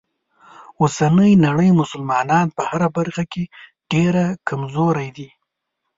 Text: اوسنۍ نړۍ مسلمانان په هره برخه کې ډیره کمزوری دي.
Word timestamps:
اوسنۍ 0.81 1.31
نړۍ 1.45 1.69
مسلمانان 1.81 2.47
په 2.55 2.61
هره 2.69 2.87
برخه 2.97 3.23
کې 3.31 3.43
ډیره 3.91 4.23
کمزوری 4.47 5.09
دي. 5.17 5.29